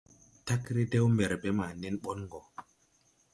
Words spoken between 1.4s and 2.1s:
ma nen